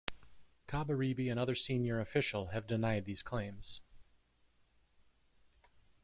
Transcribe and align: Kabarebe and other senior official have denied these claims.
Kabarebe 0.67 1.29
and 1.29 1.39
other 1.39 1.53
senior 1.53 1.99
official 1.99 2.47
have 2.47 2.65
denied 2.65 3.05
these 3.05 3.21
claims. 3.21 3.81